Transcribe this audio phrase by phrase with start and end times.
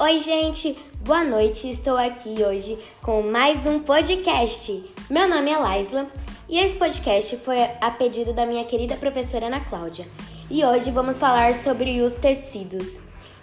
[0.00, 1.68] Oi, gente, boa noite.
[1.68, 4.84] Estou aqui hoje com mais um podcast.
[5.10, 6.06] Meu nome é Laisla
[6.48, 10.06] e esse podcast foi a pedido da minha querida professora Ana Cláudia.
[10.48, 12.96] E hoje vamos falar sobre os tecidos.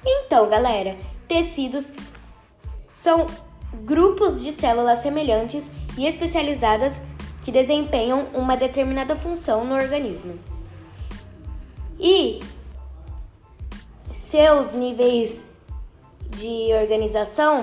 [0.05, 0.95] Então, galera,
[1.27, 1.91] tecidos
[2.87, 3.25] são
[3.83, 7.01] grupos de células semelhantes e especializadas
[7.43, 10.39] que desempenham uma determinada função no organismo.
[11.99, 12.39] E
[14.13, 15.43] seus níveis
[16.37, 17.61] de organização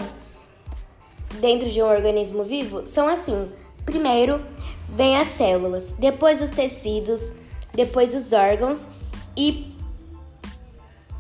[1.41, 3.51] dentro de um organismo vivo são assim:
[3.85, 4.41] primeiro
[4.89, 7.31] vem as células, depois os tecidos,
[7.75, 8.89] depois os órgãos
[9.37, 9.75] e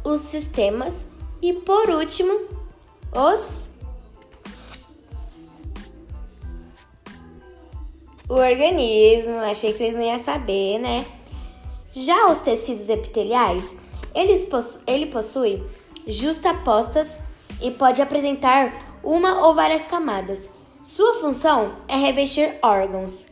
[0.04, 1.08] os sistemas
[1.40, 2.48] e por último
[3.14, 3.68] os
[8.28, 9.38] o organismo.
[9.38, 11.04] Achei que vocês não iam saber, né?
[11.92, 13.74] Já os tecidos epiteliais,
[14.14, 15.62] eles possu ele possui
[16.06, 17.18] justapostas
[17.62, 20.48] e pode apresentar uma ou várias camadas.
[20.82, 23.26] Sua função é revestir órgãos,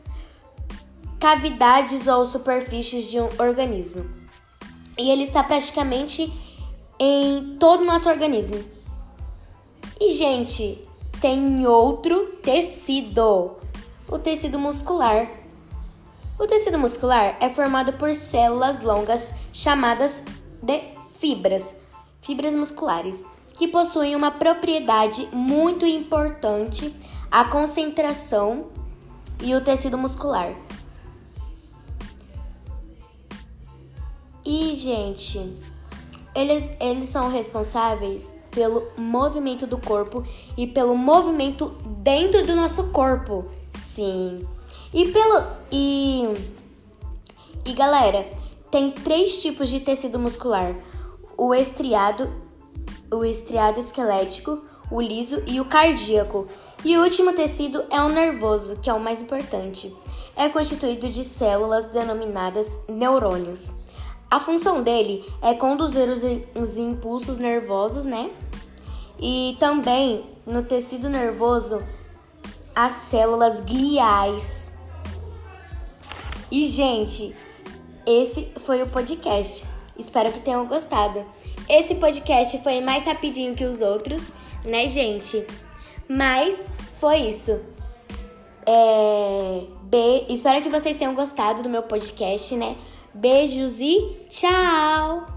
[1.19, 4.09] cavidades ou superfícies de um organismo.
[4.97, 6.33] E ele está praticamente
[6.99, 8.63] em todo o nosso organismo.
[10.01, 10.87] E, gente,
[11.21, 13.57] tem outro tecido,
[14.09, 15.31] o tecido muscular.
[16.39, 20.23] O tecido muscular é formado por células longas chamadas
[20.63, 20.83] de
[21.19, 21.77] fibras,
[22.23, 23.25] fibras musculares,
[23.61, 26.97] que possuem uma propriedade muito importante,
[27.31, 28.69] a concentração
[29.43, 30.55] e o tecido muscular.
[34.43, 35.59] E, gente,
[36.35, 40.25] eles, eles são responsáveis pelo movimento do corpo
[40.57, 43.45] e pelo movimento dentro do nosso corpo.
[43.75, 44.41] Sim.
[44.91, 46.23] E pelos e
[47.67, 48.27] e galera,
[48.71, 50.75] tem três tipos de tecido muscular:
[51.37, 52.49] o estriado,
[53.13, 56.47] o estriado esquelético, o liso e o cardíaco.
[56.85, 59.95] E o último tecido é o nervoso, que é o mais importante.
[60.37, 63.73] É constituído de células denominadas neurônios.
[64.31, 66.23] A função dele é conduzir os,
[66.55, 68.31] os impulsos nervosos, né?
[69.19, 71.83] E também no tecido nervoso
[72.75, 74.71] as células gliais.
[76.51, 77.35] E gente,
[78.07, 79.65] esse foi o podcast.
[80.01, 81.25] Espero que tenham gostado.
[81.69, 84.33] Esse podcast foi mais rapidinho que os outros,
[84.65, 85.47] né, gente?
[86.09, 86.69] Mas
[86.99, 87.61] foi isso.
[88.67, 89.67] É...
[89.83, 90.27] Be...
[90.29, 92.77] Espero que vocês tenham gostado do meu podcast, né?
[93.15, 95.30] Beijos e tchau!